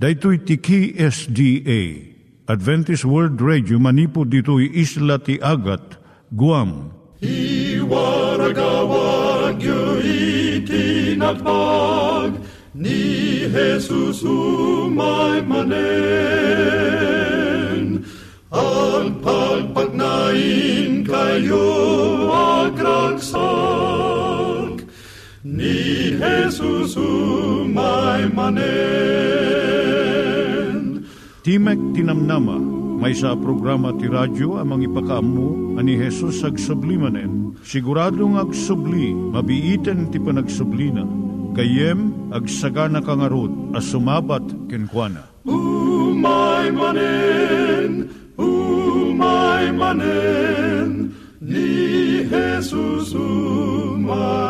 Daitui 0.00 0.38
tiki 0.38 0.96
SDA 0.96 1.80
Adventist 2.48 3.04
World 3.04 3.36
Radio 3.44 3.76
manipud 3.76 4.32
ditui 4.32 4.72
isla 4.72 5.20
ti 5.20 5.36
Agat 5.44 6.00
Guam. 6.32 6.88
I 7.20 7.84
waragawag 7.84 9.60
yu 9.60 10.00
ni 12.72 13.44
Jesus 13.52 14.24
umay 14.24 15.44
manen 15.44 15.76
ang 18.48 19.20
pagpagnain 19.20 21.04
kayo 21.04 21.68
agkansak 22.72 23.28
ni 25.44 25.89
Jesus 26.20 27.00
umay 27.00 28.28
manen 28.28 29.40
Timek 31.40 31.80
Tinamnama, 31.96 32.60
may 33.00 33.16
sa 33.16 33.32
programa 33.32 33.96
ti 33.96 34.12
radyo 34.12 34.60
amang 34.60 34.84
ipakaamu 34.84 35.80
ani 35.80 35.96
Hesus 35.96 36.44
ag 36.44 36.60
sublimanen. 36.60 37.56
Siguradong 37.64 38.36
ag 38.36 38.52
subli, 38.52 39.16
mabiiten 39.16 40.12
ti 40.12 40.20
panagsublina. 40.20 41.08
Kayem 41.56 42.12
ag 42.28 42.44
sagana 42.44 43.00
kangarot 43.00 43.72
as 43.72 43.88
sumabat 43.88 44.44
kenkwana. 44.68 45.32
Umay 45.48 46.68
manen, 46.76 48.12
umay 48.36 49.72
manen, 49.72 51.16
ni 51.40 52.20
Jesus 52.28 53.16
umay 53.16 54.49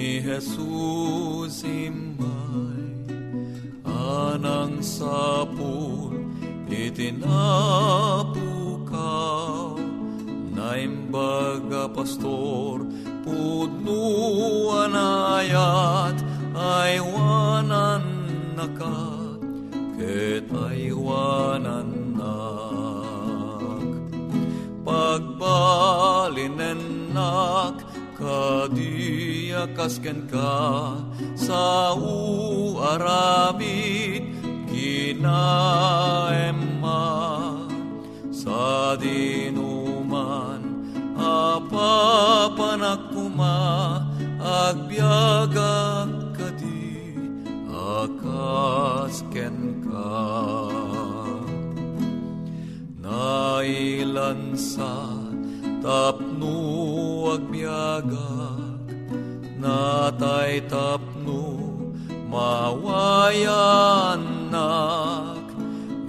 Ni 0.00 0.16
Jesus 0.24 1.60
imay 1.60 2.88
Anang 3.84 4.80
sapul 4.80 6.24
itinapukaw 6.72 7.36
Naimbaga 10.56 11.92
pastor 11.92 12.88
pudnuan 13.20 14.96
ayat 15.36 16.16
aywanan 16.56 18.00
nakat 18.56 19.44
ket 20.00 20.48
kasken 29.76 30.28
ka 30.28 30.96
sa 31.36 31.94
uaramid 31.96 33.60
kinaemma 34.70 37.02
sa 38.32 38.96
dinuman 38.96 40.64
apapanakuma 41.20 43.56
agbyagak 44.40 46.32
kadi 46.32 47.12
akasken 48.00 49.84
ka. 49.84 50.16
Nailansa 53.00 54.92
tapno 55.84 56.56
agbyagak 57.36 58.39
natay 59.60 60.64
tapno 60.72 61.60
mawayanak 62.32 63.60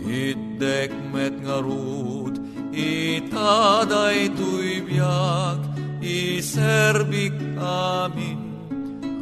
itdek 0.08 0.96
met 1.12 1.36
ngarud 1.44 2.40
itaday 2.72 4.32
tuybiak 4.40 5.60
iserbik 6.00 7.36
amin 7.60 8.40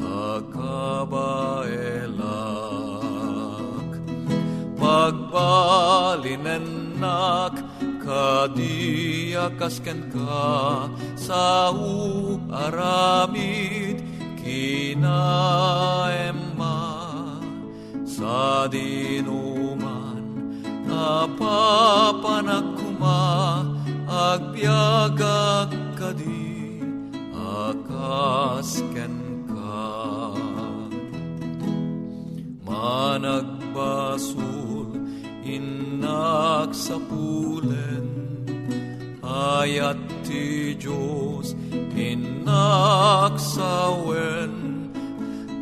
akabaelak 0.06 1.74
pagbalinenak 4.78 7.58
kadiakasken 8.06 10.06
ka 10.14 10.86
sa 11.18 11.74
aramid 14.60 15.00
kinaemma 15.00 16.76
sa 18.04 18.68
dinuman 18.68 20.24
apapanakuma 20.90 22.44
agbyagak 24.10 25.72
kadi 25.96 26.84
akasken 27.32 29.16
ka. 29.48 30.36
Managbasul 32.68 33.80
inak 35.48 36.76
sa 36.76 37.00
pulen 37.08 38.06
ayat 39.24 40.09
ti 40.30 40.78
Diyos 40.78 41.58
inak 41.98 43.34
sa 43.42 43.90
wen 44.06 44.54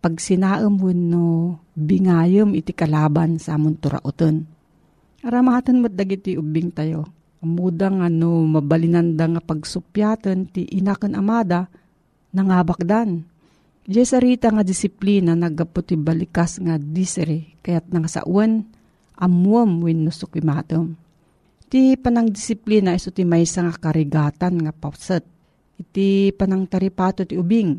pag 0.00 0.16
sinaam 0.16 0.80
no 0.96 1.60
bingayom 1.76 2.56
iti 2.56 2.72
kalaban 2.72 3.36
sa 3.36 3.60
amon 3.60 3.76
turauton. 3.76 4.48
Aramatan 5.20 5.84
mo 5.84 5.88
dagiti 5.92 6.40
ubing 6.40 6.72
tayo. 6.72 7.04
Amudang 7.40 8.04
ano 8.04 8.44
mabalinanda 8.44 9.24
nga 9.28 9.40
pagsupyatan 9.44 10.48
ti 10.48 10.68
inakan 10.76 11.16
amada 11.16 11.68
nangabak 12.32 12.84
dan 12.84 13.24
Diyay 13.90 14.06
sarita 14.06 14.54
nga 14.54 14.62
disiplina 14.62 15.34
nagaputi 15.34 15.98
balikas 15.98 16.62
nga 16.62 16.78
disere 16.78 17.58
kayat 17.58 17.90
nang 17.90 18.06
sawan 18.06 18.62
amuam 19.18 19.82
win 19.82 20.06
no 20.06 20.14
sukimatom. 20.14 20.94
Iti 21.66 21.98
panang 21.98 22.30
disiplina 22.30 22.94
iso 22.94 23.10
ti 23.10 23.26
maysa 23.26 23.66
nga 23.66 23.74
karigatan 23.90 24.62
nga 24.62 24.70
pauset. 24.70 25.26
Iti 25.80 26.28
panang 26.36 26.68
taripato 26.68 27.24
ti 27.24 27.40
ubing. 27.40 27.72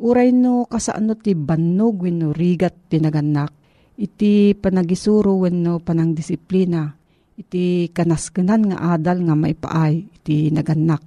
Uray 0.00 0.32
no 0.32 0.64
kasano 0.64 1.12
ti 1.20 1.36
bannog 1.36 2.00
win 2.00 2.24
no 2.24 2.28
rigat 2.32 2.88
ti 2.88 2.96
naganak. 2.96 3.52
Iti 4.00 4.56
panagisuro 4.56 5.44
win 5.44 5.60
no 5.60 5.76
panang 5.84 6.16
disiplina. 6.16 6.88
Iti 7.36 7.92
kanaskenan 7.92 8.72
nga 8.72 8.96
adal 8.96 9.28
nga 9.28 9.36
maipaay 9.36 9.94
iti 10.16 10.48
naganak. 10.48 11.04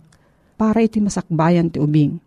Para 0.53 0.85
iti 0.85 1.01
masakbayan 1.01 1.73
ti 1.73 1.81
ubing 1.81 2.21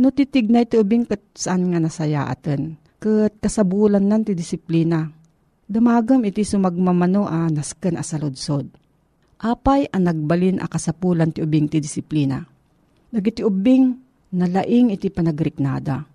No 0.00 0.08
titignay 0.08 0.64
ti 0.64 0.80
ubing 0.80 1.04
kat 1.04 1.20
saan 1.36 1.68
nga 1.68 1.76
nasaya 1.76 2.24
atin. 2.24 2.80
Kat 2.96 3.36
kasabulan 3.36 4.00
nan 4.00 4.24
ti 4.24 4.32
disiplina. 4.32 5.12
Damagam 5.68 6.24
iti 6.24 6.40
sumagmamano 6.40 7.28
a 7.28 7.52
nasken 7.52 8.00
asaludsod. 8.00 8.64
Apay 9.44 9.92
ang 9.92 10.08
nagbalin 10.08 10.56
a 10.64 10.72
kasapulan 10.72 11.36
ti 11.36 11.44
ubing 11.44 11.68
ti 11.68 11.84
disiplina. 11.84 12.40
Nagiti 13.10 13.42
ubing 13.42 13.90
nalaing 14.34 14.94
iti 14.94 15.10
panagriknada. 15.10 16.06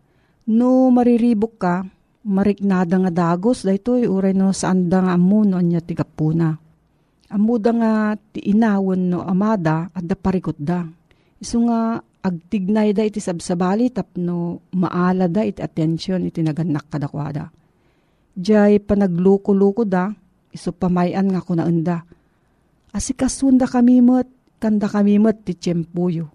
No 0.47 0.87
mariribok 0.93 1.53
ka, 1.59 1.83
mariknada 2.25 2.95
nga 3.05 3.11
dagos 3.11 3.67
daytoy 3.67 4.07
uray 4.07 4.33
no 4.33 4.55
saan 4.55 4.87
da 4.87 5.03
nga 5.03 5.13
amuno 5.13 5.59
niya 5.59 5.83
ti 5.83 5.93
kapuna. 5.93 6.55
Amuda 7.29 7.71
nga 7.75 7.91
ti 8.15 8.39
inawon 8.53 9.01
no 9.11 9.19
amada 9.25 9.89
at 9.91 10.05
da 10.05 10.15
parikot 10.15 10.55
da. 10.55 10.85
Isu 11.41 11.67
nga 11.67 11.99
agtignay 11.99 12.95
da 12.95 13.05
iti 13.05 13.21
sabsabali 13.21 13.91
tapno 13.93 14.65
maala 14.73 15.29
da 15.29 15.45
iti 15.45 15.61
atensyon 15.61 16.29
iti 16.29 16.41
naganak 16.41 16.89
kadakwada. 16.89 17.51
Diyay 18.35 18.83
panagluko-luko 18.83 19.87
da, 19.87 20.11
iso 20.51 20.75
pamayan 20.75 21.31
nga 21.31 21.39
kunaanda. 21.39 22.03
Asikasunda 22.91 23.63
kami 23.63 24.03
mo't, 24.03 24.27
kanda 24.59 24.91
kami 24.91 25.19
mo't 25.19 25.43
ti 25.47 25.55
tiyempuyo. 25.55 26.34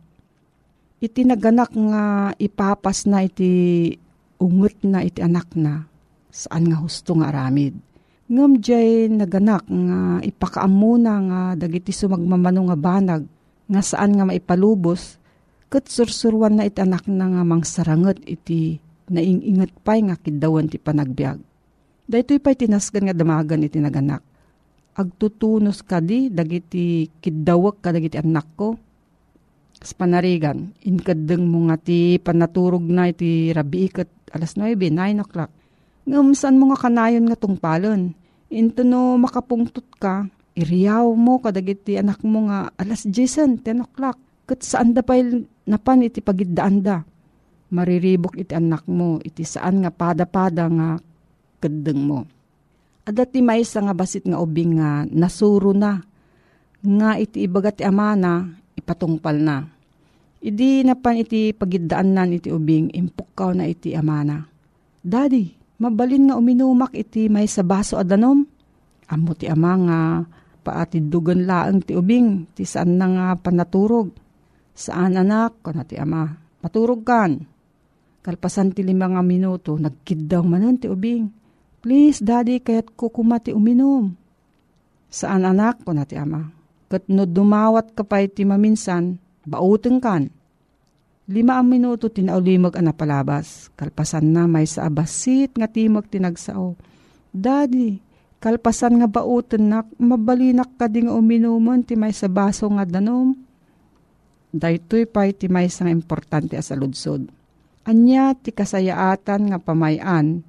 Iti 1.00 1.24
naganak 1.24 1.72
nga 1.72 2.32
ipapas 2.36 3.08
na 3.08 3.24
iti 3.24 3.88
ungot 4.36 4.84
na 4.84 5.00
iti 5.00 5.24
anak 5.24 5.56
na, 5.56 5.88
saan 6.28 6.68
nga 6.68 6.76
husto 6.76 7.16
nga 7.16 7.32
aramid. 7.32 7.72
Ngam 8.30 8.60
jay 8.60 9.08
naganak 9.08 9.64
nga 9.66 10.20
ipakaamuna 10.22 11.12
nga 11.26 11.40
dagiti 11.56 11.90
sumagmamano 11.90 12.68
nga 12.68 12.78
banag, 12.78 13.22
nga 13.66 13.80
saan 13.80 14.14
nga 14.14 14.28
maipalubos, 14.28 15.20
Kat 15.70 15.86
sursurwan 15.86 16.58
na 16.58 16.66
iti 16.66 16.82
anak 16.82 17.06
na 17.06 17.30
nga 17.30 17.46
mang 17.46 17.62
sarangot 17.62 18.18
iti 18.26 18.82
naingingat 19.06 19.70
pa'y 19.86 20.02
nga 20.02 20.18
kidawan 20.18 20.66
ti 20.66 20.82
panagbiag. 20.82 21.38
Dahito'y 22.10 22.42
pa'y 22.42 22.58
tinasgan 22.58 23.06
nga 23.06 23.14
damagan 23.14 23.62
iti 23.62 23.78
naganak. 23.78 24.18
Agtutunos 24.98 25.86
ka 25.86 26.02
di, 26.02 26.26
dagiti 26.26 27.06
kidawak 27.22 27.78
ka 27.86 27.94
dagiti 27.94 28.18
anak 28.18 28.50
ko. 28.58 28.74
Sa 29.80 29.96
panarigan, 29.96 30.76
inkadeng 30.84 31.48
mo 31.48 31.72
nga 31.72 31.80
ti 31.80 32.20
panaturog 32.20 32.84
na 32.84 33.08
iti 33.08 33.48
rabi 33.48 33.88
ikat 33.88 34.12
alas 34.36 34.52
9, 34.60 34.76
9 34.76 35.24
o'clock. 35.24 35.48
Ngamsan 36.04 36.60
mo 36.60 36.68
nga 36.68 36.84
kanayon 36.84 37.24
nga 37.24 37.40
tungpalon. 37.40 38.12
Into 38.52 38.84
no 38.84 39.16
makapungtot 39.16 39.88
ka, 39.96 40.28
iriyaw 40.52 41.08
mo 41.16 41.40
kadagiti 41.40 41.96
anak 41.96 42.20
mo 42.20 42.52
nga 42.52 42.68
alas 42.76 43.08
10, 43.08 43.64
10 43.64 43.86
o'clock. 43.88 44.20
Kat 44.44 44.60
saan 44.60 44.92
da 44.92 45.00
pa 45.00 45.16
napan 45.64 46.04
iti 46.04 46.20
pagidaan 46.20 46.84
da. 46.84 47.00
Mariribok 47.72 48.36
iti 48.36 48.52
anak 48.52 48.84
mo, 48.84 49.16
iti 49.24 49.48
saan 49.48 49.80
nga 49.80 49.88
pada-pada 49.88 50.68
nga 50.68 50.88
kadeng 51.56 52.02
mo. 52.04 52.20
Adat 53.08 53.32
ti 53.32 53.40
maysa 53.40 53.80
nga 53.80 53.96
basit 53.96 54.28
nga 54.28 54.42
ubing 54.42 54.76
nga 54.76 55.08
nasuro 55.08 55.72
na, 55.72 56.04
nga 56.84 57.16
iti 57.16 57.48
ibagat 57.48 57.80
ti 57.80 57.84
amana, 57.88 58.59
ipatungpal 58.80 59.36
na. 59.36 59.62
Idi 60.40 60.80
napan 60.80 61.20
iti 61.20 61.52
pagidaan 61.52 62.16
nan 62.16 62.32
iti 62.32 62.48
ubing, 62.48 62.88
impukaw 62.96 63.52
na 63.52 63.68
iti 63.68 63.92
amana. 63.92 64.40
Daddy, 65.04 65.76
mabalin 65.76 66.32
nga 66.32 66.40
uminumak 66.40 66.96
iti 66.96 67.28
may 67.28 67.44
sa 67.44 67.60
baso 67.60 68.00
adanom. 68.00 68.48
Amo 69.12 69.32
ti 69.36 69.44
ama 69.46 69.72
nga 69.76 70.00
paati 70.64 71.04
dugan 71.04 71.44
laang 71.44 71.84
ti 71.84 71.92
ubing, 71.92 72.48
ti 72.56 72.64
saan 72.64 72.96
na 72.96 73.06
nga 73.08 73.26
panaturog 73.36 74.08
Saan 74.80 75.18
anak, 75.20 75.60
kana 75.60 75.84
ti 75.84 76.00
ama, 76.00 76.24
maturog 76.64 77.04
kan. 77.04 77.36
Kalpasan 78.24 78.72
ti 78.72 78.80
lima 78.80 79.12
nga 79.12 79.20
minuto, 79.20 79.76
nagkiddaw 79.76 80.40
manan 80.40 80.80
ti 80.80 80.88
ubing. 80.88 81.28
Please, 81.84 82.24
daddy, 82.24 82.64
kayat 82.64 82.96
kukuma 82.96 83.44
ti 83.44 83.52
uminom. 83.52 84.16
Saan 85.12 85.44
anak, 85.44 85.84
kuna 85.84 86.08
ti 86.08 86.16
ama. 86.16 86.59
Kat 86.90 87.06
no 87.06 87.22
dumawat 87.22 87.94
ka 87.94 88.02
pa 88.02 88.18
iti 88.18 88.42
maminsan, 88.42 89.22
bauteng 89.46 90.02
kan. 90.02 90.26
Lima 91.30 91.62
ang 91.62 91.70
minuto 91.70 92.10
tinaulimag 92.10 92.74
ang 92.74 92.90
napalabas. 92.90 93.70
Kalpasan 93.78 94.34
na 94.34 94.50
may 94.50 94.66
sa 94.66 94.90
abasit 94.90 95.54
nga 95.54 95.70
timag 95.70 96.10
tinagsao. 96.10 96.74
Daddy, 97.30 98.02
kalpasan 98.42 98.98
nga 98.98 99.06
bauten 99.06 99.70
nak, 99.70 99.86
mabalinak 100.02 100.74
ka 100.74 100.90
di 100.90 101.06
nga 101.06 101.14
uminuman 101.14 101.86
ti 101.86 101.94
may 101.94 102.10
sa 102.10 102.26
baso 102.26 102.66
nga 102.66 102.82
danom 102.82 103.38
daytoy 104.50 105.06
pay 105.06 105.30
ti 105.30 105.46
may 105.46 105.70
sang 105.70 105.90
importante 105.90 106.58
as 106.58 106.74
aludsod. 106.74 107.30
Anya 107.86 108.36
ti 108.36 108.52
kasayaatan 108.52 109.50
nga 109.50 109.58
pamayan, 109.58 110.44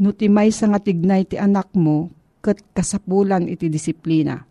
no 0.00 0.10
ti 0.10 0.26
may 0.26 0.50
nga 0.50 0.80
tignay 0.82 1.28
ti 1.28 1.38
anak 1.38 1.70
mo, 1.76 2.10
kat 2.42 2.58
kasapulan 2.74 3.46
iti 3.46 3.70
disiplina. 3.70 4.42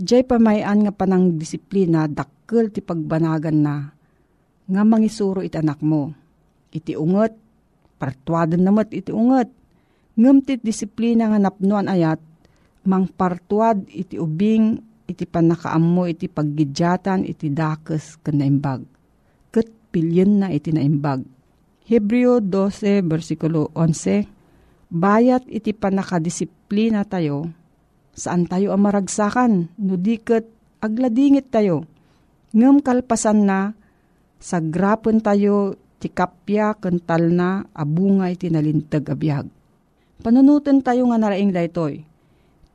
Diyay 0.00 0.24
pamayan 0.24 0.88
nga 0.88 0.96
panang 0.96 1.36
disiplina, 1.36 2.08
dakkel 2.08 2.72
ti 2.72 2.80
pagbanagan 2.80 3.58
na, 3.60 3.92
nga 4.64 4.82
mangisuro 4.88 5.44
iti 5.44 5.60
anak 5.60 5.84
mo. 5.84 6.08
Iti 6.72 6.96
unget, 6.96 7.36
partuadan 8.00 8.64
namat 8.64 8.96
iti 8.96 9.12
unget. 9.12 9.52
Ngem 10.16 10.40
ti 10.40 10.56
disiplina 10.56 11.28
nga 11.28 11.36
napnuan 11.36 11.84
ayat, 11.84 12.16
mang 12.88 13.12
partuad 13.12 13.84
iti 13.92 14.16
ubing 14.16 14.80
iti 15.04 15.28
panakaammo 15.28 16.08
iti 16.08 16.32
paggidyatan 16.32 17.28
iti 17.28 17.52
dakes 17.52 18.16
ken 18.24 18.40
naimbag. 18.40 18.80
Ket 19.52 19.68
pilyen 19.92 20.40
na 20.40 20.48
iti 20.48 20.72
naimbag. 20.72 21.28
Hebreo 21.84 22.40
12 22.40 23.04
versikulo 23.04 23.68
11 23.76 24.40
Bayat 24.90 25.46
iti 25.46 25.70
panakadisiplina 25.70 27.06
tayo, 27.06 27.46
saan 28.14 28.46
tayo 28.46 28.74
ang 28.74 28.82
maragsakan, 28.84 29.72
no 29.78 29.94
diket 29.96 30.46
agladingit 30.80 31.52
tayo. 31.52 31.86
Ngem 32.50 32.82
kalpasan 32.82 33.46
na, 33.46 33.74
sa 34.40 34.58
grapon 34.58 35.20
tayo 35.20 35.76
ti 36.00 36.08
kapya 36.08 36.72
kental 36.80 37.28
na 37.28 37.68
abunga 37.76 38.32
iti 38.32 38.48
nalintag 38.48 39.04
abiyag. 39.04 39.46
Panunutan 40.24 40.80
tayo 40.80 41.08
nga 41.12 41.20
naraing 41.20 41.52
daytoy. 41.52 42.04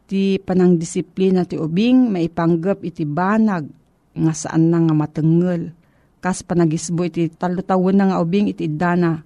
Ti 0.05 0.37
panang 0.45 0.77
disiplina 0.77 1.41
ti 1.49 1.57
ubing 1.57 2.13
maipanggap 2.13 2.85
iti 2.85 3.05
banag 3.09 3.65
nga 4.13 4.33
saan 4.37 4.69
na 4.69 4.77
nga 4.77 4.93
matengel. 4.93 5.73
Kas 6.21 6.45
panagisbo 6.45 7.05
iti 7.05 7.29
talutawon 7.29 7.97
na 7.97 8.05
nga 8.13 8.21
ubing 8.21 8.49
iti 8.49 8.69
dana 8.69 9.25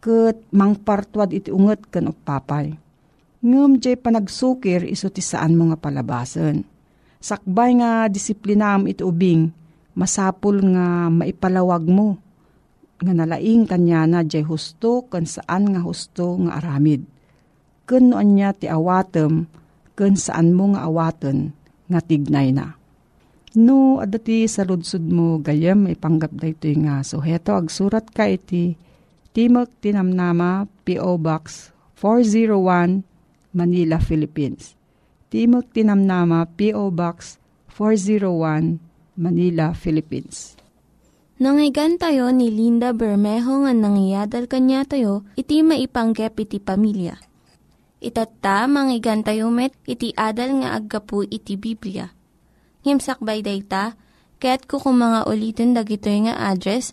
ket 0.00 0.38
mangpartwad 0.54 1.34
iti 1.34 1.50
unget 1.52 1.90
ken 1.90 2.08
upapay. 2.08 2.72
Ngem 3.40 3.80
jay 3.80 3.96
panagsukir 3.96 4.84
iso 4.84 5.08
ti 5.08 5.24
saan 5.24 5.56
mo 5.56 5.72
nga 5.72 5.80
palabasen. 5.80 6.68
Sakbay 7.24 7.80
nga 7.80 8.04
disiplinam 8.12 8.84
iti 8.84 9.00
ubing 9.00 9.48
masapul 9.96 10.60
nga 10.76 11.08
maipalawag 11.08 11.88
mo 11.88 12.20
nga 13.00 13.12
nalaing 13.16 13.64
kanya 13.64 14.04
na 14.04 14.20
jay 14.20 14.44
husto 14.44 15.08
kan 15.08 15.24
saan 15.24 15.72
nga 15.72 15.80
husto 15.80 16.36
nga 16.44 16.60
aramid. 16.60 17.04
Kun 17.88 18.12
anya 18.12 18.52
ti 18.52 18.68
awatem 18.68 19.48
kun 19.96 20.14
saan 20.20 20.52
mo 20.52 20.76
nga 20.76 20.84
awaten 20.84 21.56
nga 21.88 22.00
tignay 22.04 22.52
na. 22.52 22.76
No, 23.56 23.98
adati 23.98 24.46
sa 24.46 24.62
ludsud 24.62 25.10
mo 25.10 25.42
gayam 25.42 25.90
ipanggap 25.90 26.30
da 26.38 26.46
ito 26.46 26.70
nga. 26.86 27.02
So 27.02 27.18
heto, 27.18 27.58
agsurat 27.58 28.06
ka 28.12 28.30
iti 28.30 28.78
Timok 29.34 29.70
Tinamnama, 29.82 30.70
P.O. 30.86 31.18
Box 31.18 31.74
401, 31.98 33.09
Manila, 33.50 33.98
Philippines. 33.98 34.78
Timok 35.30 35.70
Tinamnama, 35.74 36.46
P.O. 36.58 36.90
Box 36.90 37.38
401, 37.74 38.82
Manila, 39.18 39.74
Philippines. 39.74 40.58
Nangyigan 41.40 41.96
tayo 41.96 42.28
ni 42.36 42.52
Linda 42.52 42.92
Bermejo 42.92 43.64
nga 43.64 43.72
nangyadal 43.72 44.44
kanya 44.44 44.84
tayo, 44.84 45.24
iti 45.40 45.64
maipanggep 45.64 46.36
iti 46.36 46.60
pamilya. 46.60 47.16
Itatta, 48.00 48.68
manggigan 48.68 49.24
tayo 49.24 49.48
met, 49.48 49.72
iti 49.88 50.12
adal 50.16 50.60
nga 50.60 50.76
aggapu 50.76 51.24
iti 51.24 51.56
Biblia. 51.56 52.12
Ngimsakbay 52.84 53.40
dayta, 53.40 53.96
kaya't 54.36 54.68
kukumanga 54.68 55.24
ulitin 55.24 55.72
dagito 55.72 56.12
nga 56.12 56.52
address, 56.52 56.92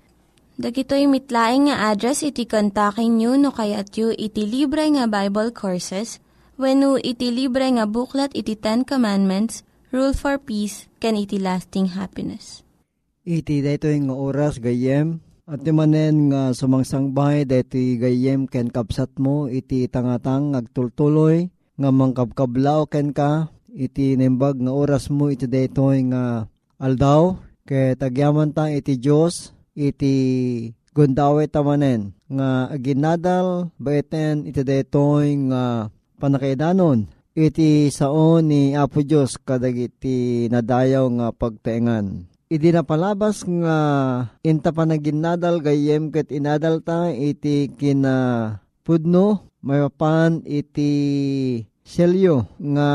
Dagitoy 0.61 1.09
mitlaing 1.09 1.73
nga 1.73 1.89
address 1.89 2.21
iti 2.21 2.45
kontakin 2.45 3.17
nyo 3.17 3.33
no 3.33 3.49
kayat 3.49 3.97
yu 3.97 4.13
iti 4.13 4.45
libre 4.45 4.85
nga 4.93 5.09
Bible 5.09 5.49
Courses 5.49 6.21
when 6.53 6.85
iti 7.01 7.33
libre 7.33 7.65
nga 7.65 7.89
buklat 7.89 8.29
iti 8.37 8.53
Ten 8.53 8.85
Commandments, 8.85 9.65
Rule 9.89 10.13
for 10.13 10.37
Peace, 10.37 10.85
can 11.01 11.17
iti 11.17 11.41
lasting 11.41 11.97
happiness. 11.97 12.61
Iti 13.25 13.65
daytoy 13.65 14.05
nga 14.05 14.13
oras 14.13 14.61
gayem 14.61 15.17
at 15.49 15.65
manen 15.65 16.29
nga 16.29 16.53
sumangsangbay 16.53 17.49
deti 17.49 17.97
gayem 17.97 18.45
ken 18.45 18.69
kapsat 18.69 19.17
mo 19.17 19.49
iti 19.49 19.89
tangatang 19.89 20.53
agtultuloy 20.53 21.49
nga 21.73 21.89
mangkabkablaw 21.89 22.85
ken 22.85 23.17
ka 23.17 23.49
iti 23.73 24.13
nembag 24.13 24.61
nga 24.61 24.69
oras 24.77 25.09
mo 25.09 25.33
iti 25.33 25.49
daytoy 25.49 26.05
nga 26.13 26.45
aldaw 26.77 27.41
ket 27.65 27.97
agyaman 27.97 28.53
ta 28.53 28.69
iti 28.69 29.01
Dios 29.01 29.57
iti 29.75 30.15
gundawe 30.91 31.43
tamanen 31.47 32.11
nga 32.27 32.71
ginadal 32.75 33.71
baiten 33.79 34.43
iti 34.47 34.61
daytoy 34.63 35.51
nga 35.51 35.87
panakaidanon. 36.19 37.07
Iti 37.31 37.87
saon 37.87 38.51
ni 38.51 38.75
Apo 38.75 38.99
Dios 39.07 39.39
kadagiti 39.39 40.51
nadayaw 40.51 41.07
nga 41.15 41.27
pagtaengan. 41.31 42.27
Idi 42.51 42.75
na 42.75 42.83
palabas 42.83 43.47
nga 43.47 43.77
inta 44.43 44.75
pa 44.75 44.83
naginadal 44.83 45.63
gayem 45.63 46.11
ket 46.11 46.27
inadal 46.35 46.83
ta 46.83 47.07
iti 47.07 47.71
kina 47.79 48.59
pudno 48.83 49.47
mayapan 49.63 50.43
iti 50.43 50.91
selyo 51.87 52.51
nga 52.59 52.89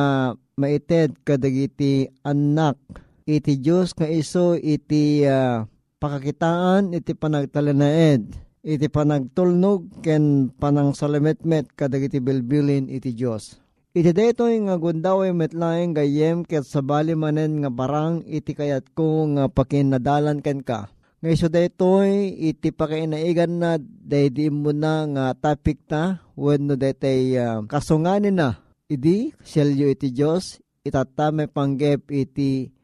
maited 0.60 1.16
kadagiti 1.24 2.12
anak. 2.20 2.76
Iti 3.24 3.56
Dios 3.56 3.96
nga 3.96 4.04
iso 4.04 4.52
iti 4.52 5.24
uh, 5.24 5.64
pakakitaan 5.96 6.92
iti 6.92 7.16
panagtalanaed 7.16 8.22
iti 8.66 8.86
panagtulnog 8.92 10.02
ken 10.04 10.52
panang 10.52 10.92
salametmet 10.92 11.72
kadagiti 11.72 12.20
bilbilin 12.20 12.90
iti 12.92 13.16
Dios 13.16 13.56
Iti 13.96 14.12
daytoy 14.12 14.60
nga 14.68 14.76
gundaway 14.76 15.32
metlaeng 15.32 15.96
gayem 15.96 16.44
ket 16.44 16.68
sabali 16.68 17.16
manen 17.16 17.64
nga 17.64 17.72
barang 17.72 18.28
iti 18.28 18.52
kayat 18.52 18.92
ko 18.92 19.24
nga 19.32 19.48
pakinadalan 19.48 20.44
ken 20.44 20.60
ka. 20.60 20.92
Nga 21.24 21.28
iso 21.32 21.48
daytoy 21.48 22.28
iti 22.36 22.76
pakainaigan 22.76 23.56
na 23.56 23.80
daydi 23.80 24.52
mo 24.52 24.76
na 24.76 25.08
nga 25.08 25.24
topic 25.32 25.80
ta 25.88 26.20
wenno 26.36 26.76
daytay 26.76 27.40
uh, 27.40 27.64
kasunganin 27.64 28.36
na. 28.36 28.60
Idi 28.84 29.32
selyo 29.40 29.88
iti 29.88 30.12
Dios 30.12 30.60
itatame 30.84 31.48
panggep 31.48 32.12
iti 32.12 32.75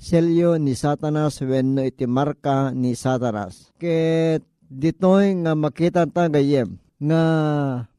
selyo 0.00 0.56
ni 0.56 0.72
Satanas 0.72 1.44
wenno 1.44 1.84
iti 1.84 2.08
marka 2.08 2.72
ni 2.72 2.96
Satanas. 2.96 3.68
Ket 3.76 4.40
ditoy 4.72 5.36
nga 5.44 5.52
makita 5.52 6.08
ta 6.08 6.32
gayem 6.32 6.80
nga 6.96 7.24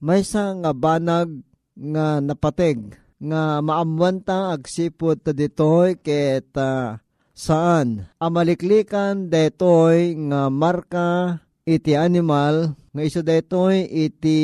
maysa 0.01 0.57
nga 0.57 0.71
banag 0.73 1.29
nga 1.77 2.17
napateg 2.17 2.97
nga 3.21 3.61
maamwanta 3.61 4.57
agsipod 4.57 5.21
ta 5.21 5.29
ditoy 5.29 5.99
ket 6.01 6.49
uh, 6.57 6.97
saan 7.37 8.09
amaliklikan 8.17 9.29
detoy 9.29 10.17
nga 10.29 10.49
marka 10.49 11.41
iti 11.67 11.93
animal 11.93 12.77
nga 12.93 13.01
iso 13.01 13.21
detoy 13.21 13.85
iti 13.85 14.41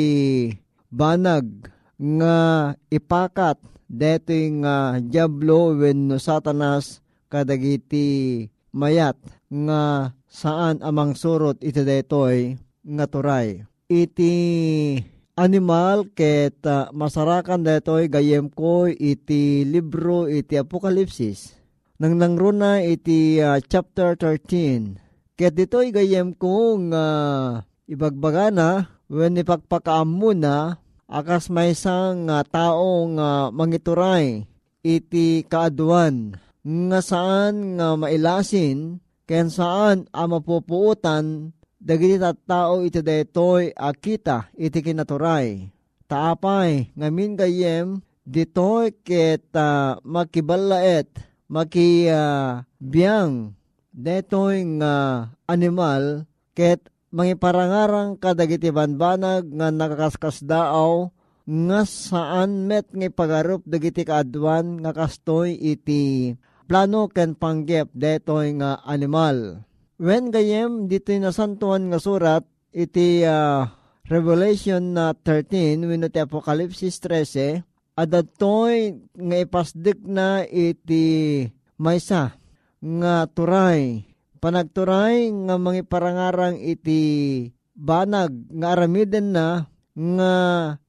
banag 0.90 1.70
nga 1.98 2.36
ipakat 2.90 3.58
detoy 3.88 4.62
nga 4.62 4.98
diablo 5.02 5.74
wenno 5.78 6.18
satanas 6.20 7.02
kadagiti 7.28 8.48
mayat 8.74 9.16
nga 9.48 10.12
saan 10.28 10.80
amang 10.84 11.16
surot 11.16 11.60
iti 11.64 11.84
detoy 11.84 12.56
nga 12.84 13.04
turay 13.08 13.64
iti 13.88 14.34
animal 15.38 16.10
ket 16.12 16.60
uh, 16.68 16.92
masarakan 16.92 17.64
detoy 17.64 18.10
gayem 18.12 18.52
ko 18.52 18.90
iti 18.90 19.62
libro 19.62 20.26
iti 20.26 20.58
Apokalipsis. 20.58 21.56
Nang 22.02 22.18
nangruna 22.18 22.82
iti 22.82 23.38
uh, 23.38 23.62
chapter 23.62 24.18
13. 24.18 25.00
Ket 25.38 25.54
ditoy 25.54 25.94
gayem 25.94 26.34
ko 26.34 26.76
nga 26.90 27.06
uh, 27.62 27.86
ibagbagana 27.86 28.92
when 29.08 29.38
ipagpakaam 29.38 30.10
muna 30.10 30.82
akas 31.08 31.48
may 31.48 31.72
isang 31.72 32.28
uh, 32.28 32.44
tao 32.44 33.08
nga 33.16 33.48
uh, 33.48 33.54
mangituray 33.54 34.44
iti 34.82 35.46
kaaduan 35.48 36.36
nga 36.68 37.00
saan 37.00 37.80
nga 37.80 37.96
mailasin 37.96 39.00
ken 39.24 39.48
saan 39.48 40.04
ang 40.12 40.28
mapupuutan 40.36 41.56
dagiti 41.80 42.20
tao 42.44 42.84
iti 42.84 43.00
daytoy 43.00 43.72
akita 43.72 44.52
iti 44.52 44.84
kinaturay. 44.84 45.72
Taapay 46.08 46.92
ngamin 46.92 47.40
gayem 47.40 48.04
ditoy 48.28 48.92
ket 49.00 49.48
uh, 49.56 49.96
makibalaet 50.04 51.08
maki 51.48 52.12
uh, 52.12 52.60
biyang 52.76 53.56
detoy 53.88 54.60
nga 54.80 55.24
animal 55.48 56.28
ket 56.52 56.84
mangiparangarang 57.08 58.20
kadagiti 58.20 58.68
banbanag 58.68 59.48
nga 59.48 59.72
nakakaskas 59.72 60.44
daaw 60.44 61.08
nga 61.48 61.80
saan 61.88 62.68
met 62.68 62.92
nga 62.92 63.08
pagarup 63.08 63.64
dagiti 63.64 64.04
kaadwan 64.04 64.84
nga 64.84 64.92
kastoy 64.92 65.56
iti 65.56 66.36
plano 66.68 67.08
ken 67.08 67.32
panggep 67.32 67.88
detoy 67.96 68.52
nga 68.60 68.84
animal 68.84 69.64
When 69.98 70.30
gayem 70.30 70.86
dito 70.86 71.10
nasantuan 71.16 71.90
nga 71.90 71.98
surat 71.98 72.46
iti 72.70 73.26
uh, 73.26 73.66
Revelation 74.06 74.94
na 74.94 75.10
uh, 75.10 75.18
13 75.26 75.82
wenno 75.88 76.06
ti 76.12 76.22
Apokalipsis 76.22 77.02
13 77.02 77.66
adatoy 77.98 78.94
nga 79.18 79.36
ipasdik 79.42 79.98
na 80.06 80.46
iti 80.46 81.42
maysa 81.82 82.38
nga 82.78 83.26
turay 83.26 84.06
panagturay 84.38 85.34
nga 85.48 85.58
mangiparangarang 85.58 86.62
iti 86.62 87.02
banag 87.74 88.30
nga 88.54 88.78
aramiden 88.78 89.34
na 89.34 89.66
nga 89.98 90.32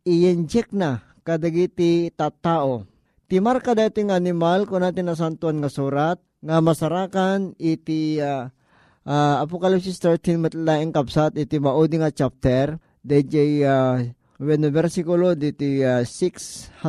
i-inject 0.06 0.70
na 0.70 1.02
kadagiti 1.26 2.14
tattao. 2.14 2.86
Ti 3.30 3.38
marka 3.38 3.78
dating 3.78 4.10
animal 4.10 4.66
kung 4.66 4.82
natin 4.82 5.06
nasantuan 5.06 5.62
nga 5.62 5.70
surat 5.70 6.18
nga 6.42 6.58
masarakan 6.66 7.54
iti 7.62 8.18
uh, 8.18 8.50
uh, 9.06 9.36
Apocalypse 9.46 10.02
13 10.02 10.42
matlaing 10.42 10.90
kapsat 10.90 11.38
iti 11.38 11.62
maudi 11.62 12.02
nga 12.02 12.10
chapter. 12.10 12.82
DJ 13.06 13.62
uh, 13.70 14.02
when 14.42 14.66
versikulo 14.74 15.38
diti 15.38 15.78
uh, 15.86 16.02
666 16.02 16.82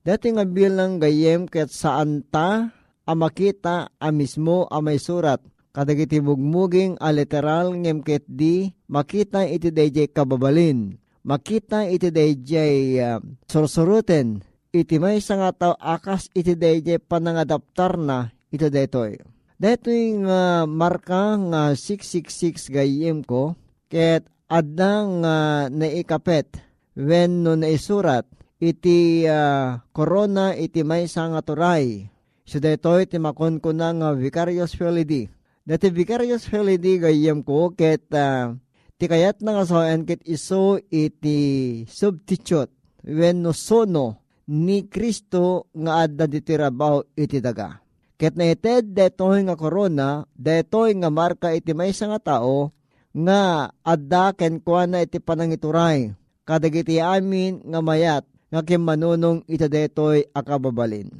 Dati 0.00 0.26
nga 0.32 0.48
bilang 0.48 0.96
gayem 0.96 1.44
ket 1.44 1.68
saan 1.68 2.24
ta? 2.24 2.72
Amakita 3.04 3.92
a 4.00 4.08
mismo 4.16 4.64
a 4.72 4.80
may 4.80 4.96
surat 4.96 5.44
kadagiti 5.76 6.24
mugmuging 6.24 6.96
a 7.04 7.12
literal 7.12 7.76
ngem 7.76 8.00
ket 8.00 8.24
di 8.24 8.72
makita 8.88 9.44
iti 9.44 9.68
dayjay 9.68 10.08
kababalin. 10.08 10.96
Makita 11.20 11.84
iti 11.84 12.08
dayjay 12.08 12.96
uh, 13.04 13.20
sursuruten 13.44 14.53
iti 14.74 14.98
may 14.98 15.22
nga 15.22 15.54
tao 15.54 15.78
akas 15.78 16.26
iti 16.34 16.58
dayjay 16.58 16.98
panangadaptar 16.98 17.94
na 17.94 18.34
iti 18.50 18.66
daytoy 18.66 19.22
daytoy 19.54 20.26
nga 20.26 20.66
uh, 20.66 20.68
marka 20.68 21.38
nga 21.38 21.62
666 21.78 22.74
gayem 22.74 23.22
ko 23.22 23.54
ket 23.86 24.26
adang 24.50 25.22
uh, 25.22 25.70
naikapet 25.70 26.58
when 26.98 27.46
no 27.46 27.54
naisurat 27.54 28.26
iti 28.58 29.22
uh, 29.30 29.78
corona 29.94 30.58
iti 30.58 30.82
may 30.82 31.06
nga 31.06 31.42
turay. 31.44 32.10
So 32.44 32.58
daytoy 32.58 33.06
iti 33.06 33.16
makon 33.22 33.62
ko 33.62 33.72
na 33.72 33.94
nga 33.94 34.12
vicarious 34.12 34.76
felidi. 34.76 35.30
Dati 35.64 35.88
vicarious 35.88 36.44
felidi 36.44 37.00
gayem 37.00 37.40
ko 37.46 37.72
ket 37.72 38.10
uh, 38.10 38.58
ti 38.98 39.06
kayat 39.06 39.38
na 39.40 39.58
nga 39.58 39.64
saan 39.64 40.02
ket 40.02 40.20
iso 40.26 40.82
iti 40.90 41.82
substitute 41.86 42.74
when 43.06 43.40
no 43.40 43.54
sono 43.54 44.23
ni 44.48 44.84
Kristo 44.88 45.68
nga 45.72 46.04
adda 46.04 46.28
ditirabaw 46.28 47.16
iti 47.16 47.40
daga. 47.40 47.80
Ket 48.14 48.38
na 48.38 48.52
ited 48.52 48.94
detoy 48.94 49.42
nga 49.42 49.58
corona, 49.58 50.22
detoy 50.36 50.94
nga 50.94 51.10
marka 51.10 51.50
iti 51.50 51.74
may 51.74 51.90
nga 51.90 52.20
tao 52.22 52.70
nga 53.14 53.70
adda 53.82 54.34
ken 54.34 54.62
kuana 54.62 55.02
iti 55.02 55.18
panangituray. 55.18 56.14
Kadagiti 56.44 57.00
amin 57.00 57.64
nga 57.64 57.80
mayat 57.80 58.24
nga 58.52 58.62
manunong 58.78 59.42
ita 59.50 59.66
detoy 59.66 60.28
akababalin. 60.30 61.10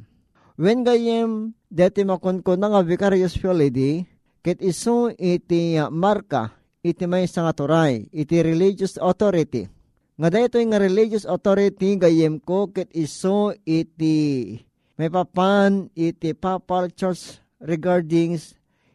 When 0.55 0.87
gayem 0.87 1.51
deti 1.67 2.07
makunkun 2.07 2.63
nga 2.63 2.79
vicarious 2.79 3.35
fility, 3.35 4.07
ket 4.39 4.63
iso 4.63 5.11
iti 5.19 5.75
marka 5.91 6.55
iti 6.79 7.03
may 7.09 7.27
nga 7.27 7.51
turay, 7.51 8.07
iti 8.13 8.39
religious 8.39 8.95
authority. 9.01 9.74
Nga 10.15 10.31
daytoy 10.31 10.63
nga 10.71 10.79
religious 10.79 11.27
authority 11.27 11.99
gayem 11.99 12.39
ko 12.39 12.71
ket 12.71 12.87
iso 12.95 13.51
iti 13.67 14.55
may 14.95 15.11
papan 15.11 15.91
iti 15.91 16.31
papal 16.31 16.87
church 16.95 17.43
regarding 17.59 18.39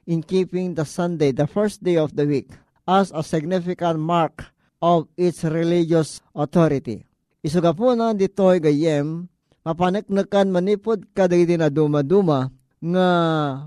in 0.08 0.24
keeping 0.24 0.72
the 0.72 0.88
Sunday, 0.88 1.28
the 1.28 1.44
first 1.44 1.84
day 1.84 2.00
of 2.00 2.16
the 2.16 2.24
week, 2.24 2.48
as 2.88 3.12
a 3.12 3.20
significant 3.20 4.00
mark 4.00 4.48
of 4.80 5.12
its 5.20 5.44
religious 5.44 6.24
authority. 6.32 7.04
Isuga 7.44 7.76
po 7.76 7.92
na 7.92 8.16
ditoy 8.16 8.56
gayem, 8.56 9.28
mapaneknekan 9.60 10.48
manipod 10.48 11.04
kadagiti 11.12 11.60
na 11.60 11.68
duma-duma 11.68 12.48
nga 12.80 13.08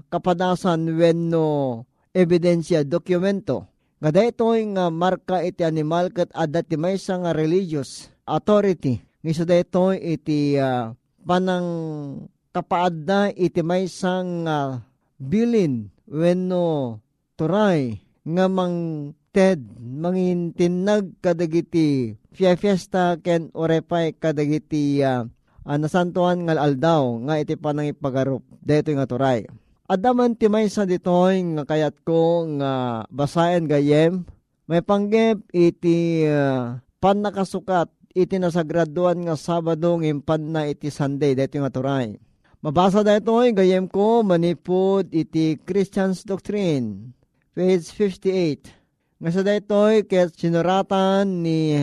kapadasan 0.10 0.90
wenno 0.98 1.86
ebidensya 2.18 2.82
dokumento. 2.82 3.73
Nga 4.04 4.12
daytoy 4.12 4.68
nga 4.76 4.92
marka 4.92 5.40
iti 5.48 5.64
animal 5.64 6.12
kat 6.12 6.28
adat 6.36 6.68
ti 6.68 6.76
maysa 6.76 7.24
nga 7.24 7.32
religious 7.32 8.12
authority. 8.28 9.00
Ngisa 9.24 9.48
daytoy 9.48 9.96
iti 9.96 10.60
uh, 10.60 10.92
panang 11.24 11.72
kapaadda 12.52 13.32
iti 13.32 13.64
maysa 13.64 14.20
nga 14.44 14.84
bilin 15.16 15.88
wenno 16.04 17.00
turay 17.40 18.04
nga 18.28 18.52
mang 18.52 18.76
ted 19.32 19.64
mangin 19.80 20.52
tinag 20.52 21.16
kadagiti 21.24 22.20
fiesta 22.36 23.16
ken 23.24 23.56
orepay 23.56 24.12
kadagiti 24.20 25.00
uh, 25.00 25.24
uh, 25.64 25.78
nasantuan 25.80 26.44
ngal 26.44 26.60
aldaw 26.60 27.24
nga 27.24 27.40
iti 27.40 27.56
panang 27.56 27.96
ipagarup 27.96 28.44
deto 28.60 28.92
nga 29.00 29.08
turay. 29.08 29.48
Adaman 29.84 30.40
ti 30.40 30.48
may 30.48 30.72
sa 30.72 30.88
ditoy 30.88 31.44
nga 31.60 31.68
kayat 31.68 32.08
ko 32.08 32.48
nga 32.56 33.04
basayan 33.12 33.68
gayem. 33.68 34.24
May 34.64 34.80
panggep 34.80 35.44
iti 35.52 36.24
uh, 36.24 36.80
pan 37.04 37.20
nakasukat 37.20 37.92
iti 38.16 38.40
nasagraduan 38.40 39.28
nga 39.28 39.36
Sabado 39.36 40.00
ngimpan 40.00 40.56
na 40.56 40.72
iti 40.72 40.88
Sunday 40.88 41.36
deto 41.36 41.60
nga 41.60 41.68
turay. 41.68 42.16
Mabasa 42.64 43.04
daytoy 43.04 43.52
gayem 43.52 43.92
ko 43.92 44.24
manipod 44.24 45.12
iti 45.12 45.60
Christian's 45.68 46.24
Doctrine 46.24 47.12
page 47.52 47.84
58 47.92 49.20
nga 49.20 49.30
sa 49.36 49.44
daytoy 49.44 50.08
ket 50.08 50.32
sinuratan 50.32 51.44
ni 51.44 51.76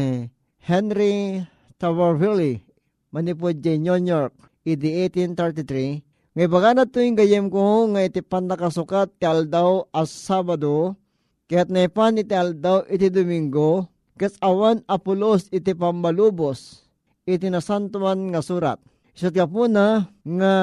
Henry 0.56 1.44
Tawarville 1.76 2.64
manipod 3.12 3.60
jay 3.60 3.76
New 3.76 4.00
York 4.00 4.32
idi 4.64 5.04
1833 5.04 6.09
ngay 6.30 6.46
baga 6.46 6.70
na 6.78 6.84
to 6.86 7.02
yung 7.02 7.18
gayem 7.18 7.46
ko 7.50 7.90
nga 7.90 8.06
iti 8.06 8.22
pandakasukat 8.22 9.18
ti 9.18 9.26
aldaw 9.26 9.82
as 9.90 10.14
Sabado 10.14 10.94
ket 11.50 11.66
nepan 11.66 12.22
iti 12.22 12.34
aldaw 12.38 12.86
iti 12.86 13.10
Domingo 13.10 13.90
ket 14.14 14.38
awan 14.38 14.86
apulos 14.86 15.50
iti 15.50 15.74
pambalubos 15.74 16.86
iti 17.26 17.50
nasantuan 17.50 18.30
nga 18.30 18.40
surat 18.46 18.78
Isat 19.10 19.34
ka 19.34 19.44
po 19.44 19.68
na 19.68 20.08
nga 20.24 20.54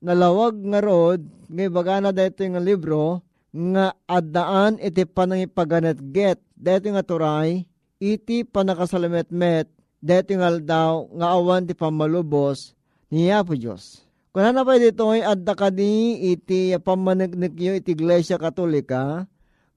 nalawag 0.00 0.56
nga 0.70 0.80
rod 0.80 1.20
ngay 1.50 1.68
baga 1.68 2.00
na 2.00 2.14
dito 2.14 2.40
yung 2.40 2.62
libro 2.62 3.20
nga 3.52 3.92
addaan 4.06 4.80
iti 4.80 5.04
panangipaganat 5.04 6.00
get 6.08 6.38
deti 6.56 6.88
nga 6.88 7.04
turay 7.04 7.66
iti 8.00 8.46
panakasalamet-met 8.46 9.66
deti 10.00 10.32
nga 10.38 10.56
daw 10.56 11.10
nga 11.10 11.36
awan 11.36 11.66
ti 11.66 11.74
pamalubos 11.74 12.72
niya 13.12 13.42
po 13.42 13.52
Diyos. 13.52 14.07
Kung 14.38 14.54
na 14.54 14.62
pa 14.62 14.78
dito 14.78 15.10
ay 15.10 15.26
adda 15.26 15.50
kadi 15.58 16.14
iti 16.30 16.70
pamanagnikyo 16.78 17.74
iti 17.74 17.90
Iglesia 17.90 18.38
Katolika 18.38 19.26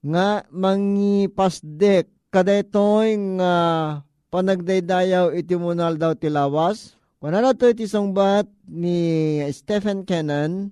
nga 0.06 0.46
mangipasdek 0.54 2.06
kadetoy 2.30 3.18
nga 3.42 3.54
panagdaydayaw 4.30 5.34
iti 5.34 5.58
munal 5.58 5.98
daw 5.98 6.14
tilawas. 6.14 6.94
Kung 7.18 7.34
na 7.34 7.50
to 7.58 7.74
iti 7.74 7.90
songbat 7.90 8.46
ni 8.70 9.42
Stephen 9.50 10.06
Kennan 10.06 10.70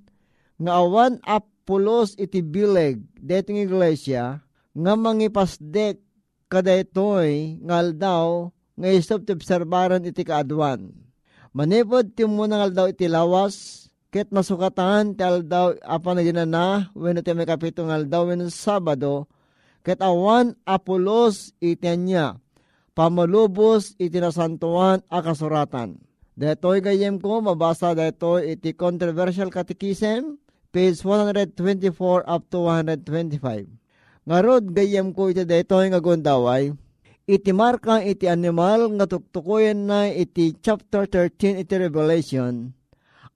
nga 0.62 0.78
awan 0.78 1.18
up 1.26 1.50
pulos 1.66 2.14
iti 2.14 2.46
bileg 2.46 3.02
detong 3.18 3.58
iglesia 3.58 4.38
nga 4.70 4.92
mangipasdek 4.94 5.98
kadaytoy 6.46 7.58
ngal 7.58 7.98
daw 7.98 8.54
nga 8.78 8.86
isop 8.86 9.26
ti 9.26 9.34
obserbaran 9.34 10.06
iti 10.06 10.22
kaadwan. 10.22 11.09
Manipod 11.50 12.14
ti 12.14 12.22
muna 12.22 12.62
ngal 12.62 12.72
daw 12.72 12.86
iti 12.86 13.10
lawas 13.10 13.86
ket 14.14 14.30
masukatan 14.30 15.18
ti 15.18 15.26
aldaw 15.26 15.74
apa 15.82 16.10
na 16.14 16.22
ginana 16.22 16.66
wenno 16.94 17.26
ti 17.26 17.34
may 17.34 17.46
kapito 17.46 17.82
ngal 17.82 18.06
daw 18.06 18.30
wenno 18.30 18.46
Sabado 18.54 19.26
ket 19.82 19.98
awan 19.98 20.54
apulos 20.62 21.50
iti 21.58 21.90
anya 21.90 22.38
pamalubos 22.94 23.98
iti 23.98 24.22
nasantuan 24.22 25.02
a 25.10 25.18
kasuratan. 25.24 25.98
Detoy 26.38 26.78
gayem 26.80 27.18
ko 27.18 27.42
mabasa 27.42 27.98
detoy 27.98 28.54
iti 28.54 28.70
controversial 28.70 29.50
catechism 29.50 30.38
page 30.70 31.02
124 31.02 31.50
up 32.30 32.42
to 32.46 32.62
125. 32.62 33.66
Ngarod 34.22 34.70
gayam 34.70 35.10
ko 35.10 35.34
iti 35.34 35.42
daytoy 35.42 35.90
nga 35.90 35.98
gondaway, 35.98 36.70
iti 37.30 37.54
marka 37.54 38.02
iti 38.02 38.26
animal 38.26 38.90
nga 38.98 39.06
tuktukoyen 39.06 39.86
na 39.86 40.10
iti 40.10 40.58
chapter 40.58 41.06
13 41.06 41.62
iti 41.62 41.74
Revelation, 41.78 42.74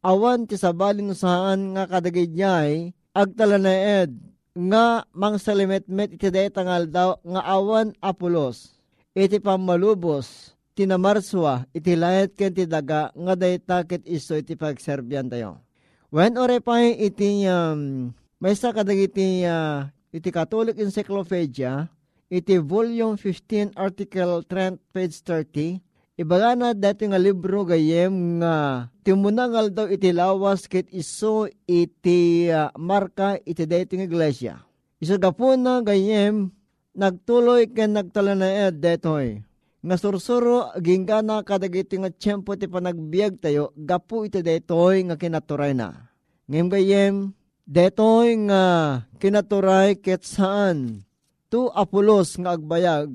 awan 0.02 0.50
ti 0.50 0.58
sabalin 0.58 1.14
saan 1.14 1.78
nga 1.78 1.86
kadagidnyay, 1.86 2.90
agtalanaed 3.14 4.10
nga 4.54 5.06
mang 5.14 5.38
salimet-met 5.38 6.18
iti 6.18 6.26
daytangal 6.26 6.90
daw 6.90 7.22
nga 7.22 7.42
awan 7.46 7.94
apulos, 8.02 8.82
iti 9.14 9.38
pamalubos, 9.38 10.58
tinamarswa, 10.74 11.70
iti 11.70 11.94
layat 11.94 12.34
ken 12.34 12.50
ti 12.50 12.66
daga 12.66 13.14
nga 13.14 13.34
dayta 13.38 13.86
ket 13.86 14.02
iso 14.10 14.34
iti 14.34 14.58
pagserbyan 14.58 15.30
tayo. 15.30 15.62
When 16.10 16.34
ore 16.34 16.58
pa 16.58 16.82
iti 16.82 17.46
um, 17.46 18.10
may 18.42 18.58
sa 18.58 18.74
kadagiti 18.74 19.46
uh, 19.46 19.86
iti 20.10 20.30
Catholic 20.34 20.78
Encyclopedia, 20.78 21.90
iti 22.32 22.60
volume 22.60 23.16
15 23.16 23.76
article 23.76 24.44
30 24.46 24.80
page 24.92 25.16
30, 25.22 25.80
ibaga 26.20 26.54
na 26.54 26.72
dati 26.72 27.08
nga 27.08 27.20
libro 27.20 27.66
gayem 27.66 28.40
nga 28.40 28.86
timunangal 29.02 29.68
daw 29.70 29.86
iti 29.90 30.14
lawas 30.14 30.66
ket 30.70 30.88
iso 30.94 31.50
iti 31.68 32.48
uh, 32.48 32.70
marka 32.78 33.36
iti 33.42 33.66
dating 33.66 34.06
iglesia. 34.06 34.62
Iso 35.02 35.18
gapo 35.20 35.52
na 35.58 35.84
gayem 35.84 36.48
nagtuloy 36.94 37.68
ken 37.68 37.98
nagtalanaed 37.98 38.78
detoy. 38.78 39.42
nga 39.84 40.00
sursuro 40.00 40.72
ginggana 40.80 41.44
kadagiti 41.44 42.00
nga 42.00 42.08
tiyempo 42.08 42.56
ti 42.56 42.64
panagbiag 42.64 43.36
tayo 43.36 43.76
gapu 43.76 44.24
iti 44.24 44.40
detoy 44.40 45.04
nga 45.04 45.20
kinaturay 45.20 45.76
na. 45.76 46.08
Ngayon 46.48 46.68
gayem, 46.72 47.14
detoy 47.68 48.32
nga 48.48 48.62
kinaturay 49.20 50.00
ket 50.00 50.24
saan 50.24 51.04
tu 51.54 51.70
apulos 51.70 52.34
nga 52.34 52.58
agbayag 52.58 53.14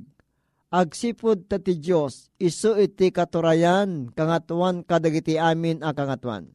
agsipod 0.71 1.52
ta 1.52 1.60
ti 1.60 1.75
Diyos 1.75 2.32
iso 2.39 2.80
iti 2.80 3.12
katurayan 3.12 4.15
kangatuan 4.15 4.88
kadagiti 4.88 5.36
amin 5.36 5.84
a 5.84 5.91
kangatuan. 5.91 6.47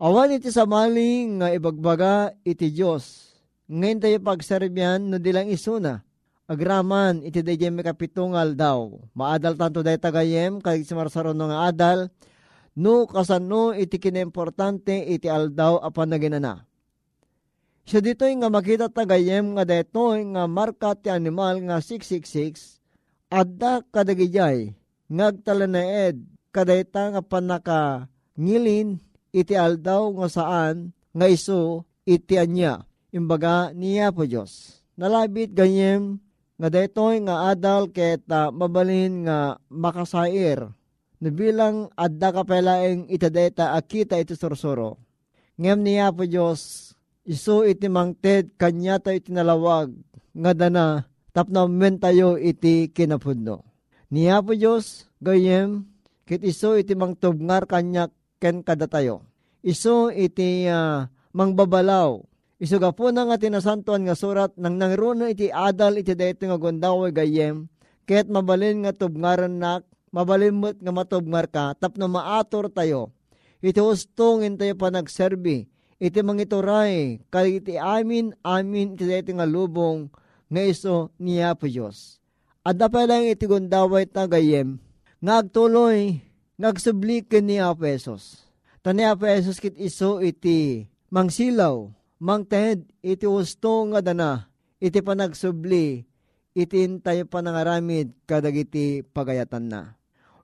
Awan 0.00 0.32
iti 0.32 0.48
samali 0.48 1.28
nga 1.36 1.52
ibagbaga 1.52 2.32
iti 2.40 2.72
Diyos. 2.72 3.36
Ngayon 3.68 4.00
tayo 4.00 4.16
pagserbyan 4.24 5.12
no 5.12 5.20
dilang 5.20 5.52
isuna 5.52 6.00
agraman 6.48 7.20
iti 7.20 7.44
may 7.68 7.84
kapitungal 7.84 8.56
daw. 8.56 8.96
Maadal 9.12 9.60
tanto 9.60 9.84
day 9.84 10.00
tagayem 10.00 10.64
kay 10.64 10.88
simarsaron 10.88 11.36
nga 11.36 11.68
adal 11.68 12.08
no 12.80 13.04
kasano 13.04 13.76
iti 13.76 14.00
kinimportante 14.00 15.04
iti 15.04 15.28
aldaw 15.28 15.84
apan 15.84 16.16
naginana. 16.16 16.64
Siya 17.86 18.02
dito'y 18.02 18.34
nga 18.42 18.50
makita 18.50 18.90
tagayem 18.90 19.54
nga 19.54 19.62
deto'y 19.62 20.26
nga 20.34 20.50
marka 20.50 20.98
ti 20.98 21.06
animal 21.06 21.62
nga 21.70 21.78
666 21.78 22.82
adda 23.30 23.78
kadagijay 23.94 24.74
ngagtalaneed 25.06 26.18
kadayta 26.50 27.14
nga 27.14 27.22
panaka 27.22 28.10
ngilin 28.34 28.98
iti 29.30 29.54
aldaw 29.54 30.10
nga 30.18 30.26
saan 30.26 30.90
nga 31.14 31.30
iso 31.30 31.86
iti 32.02 32.34
anya 32.34 32.82
imbaga 33.14 33.70
niya 33.70 34.10
po 34.10 34.26
Diyos. 34.26 34.82
Nalabit 34.98 35.54
ganyem 35.54 36.18
nga 36.58 36.66
daytoy 36.66 37.22
nga 37.22 37.54
adal 37.54 37.94
ket 37.94 38.26
mabalin 38.50 39.30
nga 39.30 39.62
makasair 39.70 40.74
nabilang 41.22 41.86
adda 41.94 42.34
kapelaeng 42.34 43.06
itadeta 43.06 43.78
akita 43.78 44.18
iti 44.18 44.34
sursuro. 44.34 44.98
Ngem 45.54 45.86
niya 45.86 46.10
po 46.10 46.26
Diyos, 46.26 46.92
iso 47.26 47.66
iti 47.66 47.90
mangted 47.90 48.54
kanya 48.54 49.02
tayo 49.02 49.18
itinalawag 49.18 49.90
nga 50.32 50.52
dana 50.54 51.10
tapno 51.34 51.66
men 51.66 51.98
iti 52.40 52.88
kinapudno. 52.94 53.66
Niya 54.06 54.38
po 54.38 54.54
Diyos, 54.54 55.10
gayem, 55.18 55.84
kit 56.24 56.46
iso 56.46 56.78
iti 56.78 56.94
mangtubngar 56.94 57.66
kanya 57.66 58.08
ken 58.38 58.62
kada 58.62 58.86
tayo. 58.86 59.26
Iso 59.66 60.14
iti 60.14 60.70
uh, 60.70 61.10
mangbabalaw 61.34 62.22
Isuga 62.56 62.88
po 62.88 63.12
na 63.12 63.28
nga 63.28 63.36
tinasantuan 63.36 64.08
nga 64.08 64.16
surat 64.16 64.48
nang 64.56 64.80
nangruna 64.80 65.28
iti 65.28 65.52
adal 65.52 66.00
iti 66.00 66.16
dayto 66.16 66.48
nga 66.48 66.56
gondaway 66.56 67.12
gayem 67.12 67.68
ket 68.08 68.32
mabalin 68.32 68.88
nga 68.88 68.96
tubngaran 68.96 69.60
nak 69.60 69.84
mabalimot 70.08 70.80
nga 70.80 70.88
matubngar 70.88 71.52
ka 71.52 71.76
tapno 71.76 72.08
maator 72.08 72.72
tayo. 72.72 73.12
Iti 73.60 73.76
ustong 73.76 74.56
tayo 74.56 74.72
pa 74.72 74.88
nagserbi 74.88 75.68
iti 75.96 76.20
mangituray 76.20 77.20
kay 77.32 77.60
iti 77.60 77.80
amin 77.80 78.36
amin 78.44 78.96
iti 78.96 79.04
dayto 79.08 79.32
nga 79.32 79.48
lubong 79.48 80.12
nga 80.46 80.62
iso 80.62 81.10
niya 81.18 81.56
po 81.56 81.66
Diyos. 81.66 82.20
Pa 82.62 83.02
lang 83.06 83.26
iti 83.26 83.46
gondaway 83.46 84.06
ta 84.10 84.26
gayem 84.26 84.78
nga 85.22 85.42
agtuloy 85.42 86.18
ngagsublikin 86.58 87.46
ni 87.46 87.56
Apesos. 87.62 88.46
Tani 88.82 89.06
Apesos 89.06 89.58
kit 89.58 89.74
iso 89.78 90.22
iti 90.22 90.86
mangsilaw 91.10 91.90
mangted 92.18 92.86
iti 93.04 93.26
usto 93.26 93.86
nga 93.92 94.00
dana 94.02 94.50
iti 94.82 95.00
panagsubli 95.00 96.04
iti 96.56 96.78
tayo 97.04 97.28
panangaramid 97.28 98.12
kadagiti 98.24 99.04
pagayatan 99.04 99.68
na. 99.68 99.82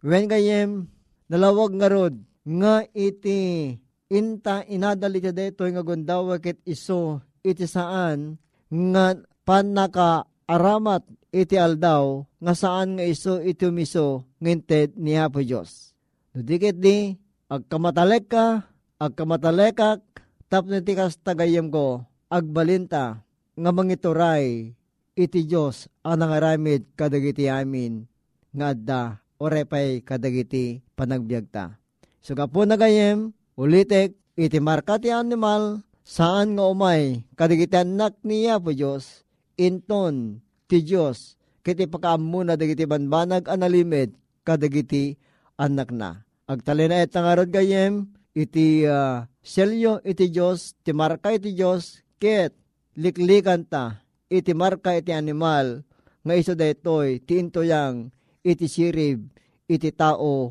When 0.05 0.29
gayem 0.29 0.91
nalawag 1.31 1.73
nga 1.79 1.89
rod 1.89 2.15
nga 2.43 2.85
iti 2.93 3.79
inta 4.13 4.61
inadal 4.69 5.17
iti 5.17 5.33
deto 5.33 5.65
nga 5.65 5.81
gundawa 5.81 6.37
ket 6.37 6.61
iso 6.69 7.25
iti 7.41 7.65
saan 7.65 8.37
nga 8.69 9.17
panaka 9.49 10.29
aramat 10.45 11.09
iti 11.33 11.57
aldaw 11.57 12.21
nga 12.45 12.53
saan 12.53 13.01
nga 13.01 13.05
iso 13.09 13.41
iti 13.41 13.65
umiso 13.65 14.29
nginted 14.37 15.01
ni 15.01 15.17
Apo 15.17 15.41
Diyos. 15.41 15.97
Dudikit 16.37 16.77
di, 16.77 17.17
agkamatalek 17.49 18.25
ka, 18.29 18.69
agkamatalekak, 19.01 20.01
tapno 20.49 20.81
ti 20.81 20.93
kas 20.97 21.21
tagayam 21.21 21.69
ko, 21.69 22.05
agbalinta, 22.33 23.21
nga 23.53 23.71
mangituray, 23.73 24.73
iti 25.13 25.41
Diyos 25.45 25.93
ang 26.01 26.25
nangaramid 26.25 26.89
kadagiti 26.97 27.53
amin, 27.53 28.09
nga 28.57 28.73
adda, 28.73 29.03
orepay 29.37 30.01
kadagiti 30.01 30.81
panagbiagta. 30.97 31.77
So 32.25 32.33
kapo 32.33 32.65
nagayem, 32.65 33.37
ulitek, 33.57 34.17
iti 34.39 34.59
marka 34.59 34.97
ti 34.97 35.13
animal, 35.13 35.85
saan 36.03 36.59
nga 36.59 36.65
umay, 36.67 37.23
kadagiti 37.39 37.77
anak 37.79 38.19
niya 38.25 38.59
po 38.59 38.73
Diyos, 38.73 39.25
inton 39.61 40.41
ti 40.67 40.83
Diyos, 40.83 41.37
kiti 41.63 41.87
pakaamu 41.87 42.43
na 42.43 42.59
dagiti 42.59 42.89
banbanag 42.89 43.47
analimid, 43.47 44.17
kadagiti 44.43 45.17
anak 45.61 45.95
na. 45.95 46.27
Agtalina 46.51 46.99
et 46.99 47.15
nangarod 47.15 47.49
gayem, 47.49 48.11
iti 48.35 48.83
uh, 48.85 49.25
selyo 49.41 50.03
iti 50.03 50.33
Diyos, 50.33 50.75
ti 50.83 50.91
marka 50.91 51.31
iti 51.31 51.55
Diyos, 51.55 52.03
ket 52.19 52.53
liklikan 52.99 53.65
ta, 53.69 54.03
iti 54.27 54.53
marka 54.53 54.99
iti 54.99 55.15
animal, 55.15 55.87
nga 56.23 56.35
iso 56.35 56.59
daytoy, 56.59 57.23
ti 57.23 57.39
intoyang, 57.39 58.11
iti 58.43 58.67
sirib, 58.67 59.31
iti 59.71 59.91
tao, 59.95 60.51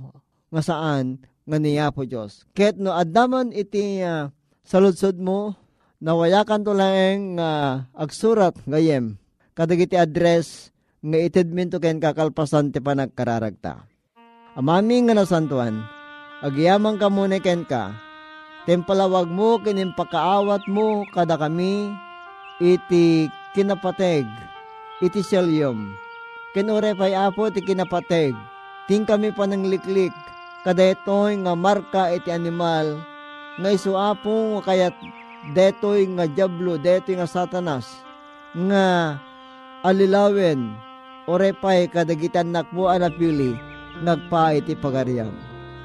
nga 0.51 0.61
saan, 0.63 1.19
nga 1.45 1.57
niya 1.57 1.89
po 1.89 2.05
Diyos. 2.05 2.45
Ket 2.53 2.77
no 2.77 2.93
adaman 2.93 3.53
iti 3.53 4.01
uh, 4.01 4.29
saludsod 4.65 5.17
mo, 5.17 5.57
nawayakan 6.01 6.61
to 6.65 6.73
lang 6.73 7.37
uh, 7.41 7.85
agsurat 7.93 8.53
ngayem, 8.65 9.17
kadagiti 9.57 9.97
address, 9.97 10.69
nga 11.01 11.17
itidmin 11.17 11.69
to 11.69 11.81
ken 11.81 12.01
kakalpasan 12.01 12.69
ti 12.69 12.79
panagkararagta. 12.81 13.85
Amami 14.53 15.07
nga 15.07 15.15
nasantuan, 15.15 15.81
agyamang 16.45 16.99
ka 16.99 17.07
muna 17.07 17.39
ken 17.39 17.63
ka, 17.63 17.95
Tempalawag 18.61 19.25
mo 19.25 19.57
kinim 19.57 19.89
pakaawat 19.97 20.69
mo 20.69 21.01
kada 21.17 21.33
kami 21.33 21.89
iti 22.61 23.25
kinapateg 23.57 24.21
iti 25.01 25.25
selyom. 25.25 25.97
Kinure 26.53 26.93
pay 26.93 27.17
apo 27.17 27.49
iti 27.49 27.65
kinapateg. 27.65 28.37
Ting 28.85 29.09
kami 29.09 29.33
pa 29.33 29.49
ito'y 30.65 31.41
nga 31.41 31.53
marka 31.57 32.13
iti 32.13 32.29
animal 32.29 33.01
nga 33.57 33.69
isuapong 33.73 34.61
kayat 34.61 34.93
detoy 35.57 36.05
nga 36.13 36.29
jablo, 36.29 36.77
detoy 36.77 37.17
nga 37.17 37.25
satanas 37.25 38.05
nga 38.53 39.17
alilawen 39.81 40.69
orepay 41.25 41.89
kadagitan 41.89 42.53
nakbo 42.53 42.89
anapili 42.89 43.57
nagpa 44.05 44.57
iti 44.57 44.77
pagaryam. 44.77 45.33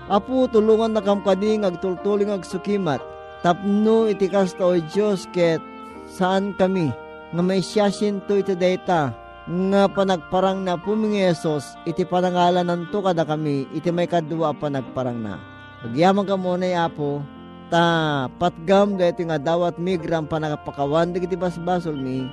Apo 0.06 0.46
tulungan 0.46 0.94
na 0.94 1.02
kam 1.02 1.18
kadi 1.24 1.58
agtultuling 1.58 2.30
agsukimat. 2.30 3.02
Tapno 3.42 4.06
iti 4.06 4.30
kasta 4.30 4.62
o 4.62 4.78
Diyos 4.78 5.26
ket 5.34 5.58
saan 6.06 6.54
kami 6.54 6.94
nga 7.34 7.42
may 7.42 7.58
siyasin 7.58 8.22
to 8.30 8.38
iti 8.38 8.54
data 8.54 9.10
nga 9.46 9.86
panagparang 9.86 10.66
na 10.66 10.74
pumingi 10.74 11.22
Yesus 11.22 11.78
iti 11.86 12.02
panangalan 12.02 12.66
nanto 12.66 12.98
kada 12.98 13.22
kami 13.22 13.70
iti 13.70 13.94
may 13.94 14.10
kadua 14.10 14.50
panagparang 14.50 15.22
na. 15.22 15.38
Pagyaman 15.86 16.26
ka 16.26 16.34
muna 16.34 16.90
apo 16.90 17.22
ta 17.70 18.26
patgam 18.42 18.98
dahito 18.98 19.22
nga 19.22 19.38
dawat 19.38 19.78
migram 19.78 20.26
panagapakawan 20.26 21.14
iti 21.14 21.38
basbasol 21.38 21.94
mi 21.94 22.26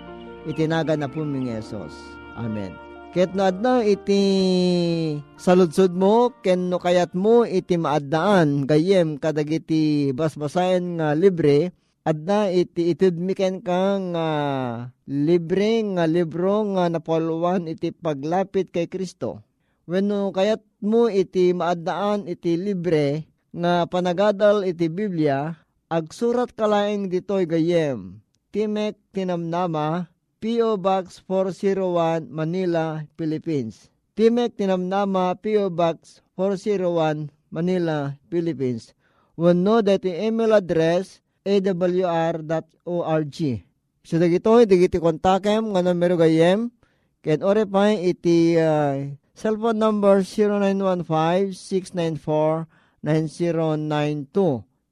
itinaga 0.50 0.98
na 0.98 1.06
pumingi 1.06 1.54
Yesus. 1.54 1.94
Amen. 2.34 2.74
Ket 3.14 3.38
no 3.38 3.46
adna 3.46 3.86
iti 3.86 4.22
saludsod 5.38 5.94
mo 5.94 6.34
ken 6.42 6.74
no 6.74 6.82
kayat 6.82 7.14
mo 7.14 7.46
iti 7.46 7.78
maaddaan 7.78 8.66
gayem 8.66 9.22
kadagiti 9.22 10.10
basbasayan 10.18 10.98
nga 10.98 11.14
libre 11.14 11.70
adna 12.04 12.52
iti 12.52 12.92
itudmiken 12.92 13.64
ka 13.64 13.96
nga 14.12 14.30
libre 15.08 15.80
nga 15.96 16.04
libro 16.04 16.68
nga 16.76 16.92
napoluan 16.92 17.72
iti 17.72 17.96
paglapit 17.96 18.70
kay 18.76 18.92
Kristo. 18.92 19.40
Wenno 19.88 20.32
kayat 20.32 20.64
mo 20.84 21.08
iti 21.12 21.52
maaddaan 21.56 22.28
iti 22.28 22.56
libre 22.60 23.28
nga 23.52 23.88
panagadal 23.88 24.64
iti 24.68 24.88
Biblia 24.88 25.56
agsurat 25.88 26.52
kalaeng 26.52 27.08
ditoy 27.08 27.48
gayem. 27.48 28.20
Timek 28.52 29.00
tinamnama 29.16 30.12
P.O. 30.44 30.76
Box 30.76 31.24
401 31.24 32.28
Manila, 32.28 33.00
Philippines. 33.16 33.88
Timek 34.12 34.52
Tinamnama 34.60 35.40
P.O. 35.40 35.72
Box 35.72 36.20
401 36.36 37.32
Manila, 37.48 38.14
Philippines. 38.28 38.92
Wano 39.40 39.80
dati 39.80 40.12
email 40.12 40.52
address 40.52 41.23
awr.org. 41.44 43.38
So 44.04 44.20
dagito 44.20 44.52
digiti 44.68 45.00
kontakem 45.00 45.72
nga 45.72 45.80
numero 45.84 46.20
gayem 46.20 46.72
ken 47.24 47.40
ore 47.44 47.64
pa 47.64 47.92
iti 47.92 48.60
uh, 48.60 49.08
Cellphone 49.34 49.82
number 49.82 50.22
0915-694-9092. 53.02 54.38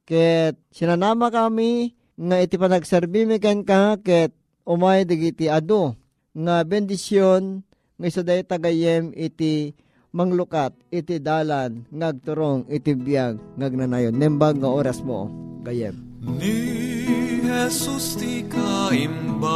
Ket 0.07 0.57
sinanama 0.73 1.29
kami 1.29 1.93
nga 2.17 2.41
iti 2.41 2.55
panagserbi 2.57 3.29
mi 3.29 3.37
ken 3.37 3.61
ka 3.63 4.01
ket 4.01 4.33
umay 4.65 5.05
digiti 5.05 5.45
adu 5.51 5.93
nga 6.31 6.63
bendisyon 6.65 7.61
nga 7.99 8.05
isa 8.07 8.23
day 8.25 8.41
tagayem 8.41 9.13
iti 9.13 9.77
manglukat 10.11 10.73
iti 10.91 11.21
dalan 11.21 11.87
ngagturong 11.93 12.67
iti 12.67 12.97
biyag 12.97 13.39
ngagnanayon 13.55 14.15
nembag 14.15 14.59
nga 14.59 14.69
oras 14.71 14.99
mo 15.05 15.31
gayem 15.63 16.10
Ni 16.21 17.41
Jesus 17.41 18.13
ti 18.13 18.45
kaimbagan 18.45 19.49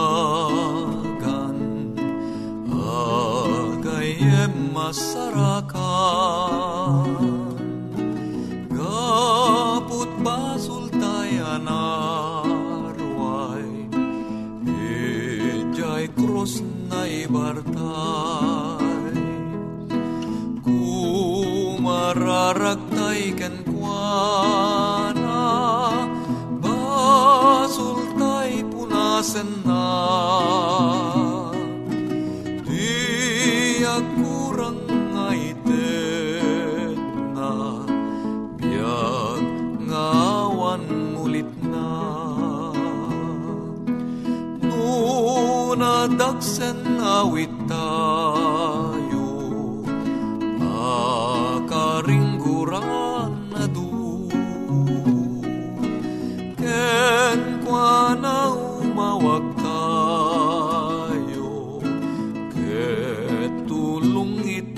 Agayem 2.74 4.74
masarakan 4.74 5.78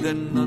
And. 0.08 0.47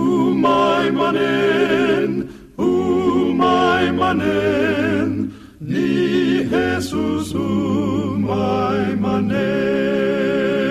manen, 0.91 2.29
umay 2.57 3.91
manen, 3.91 5.09
ni 5.59 6.43
Jesus 6.49 7.33
umay 7.33 8.95
manen. 9.03 10.70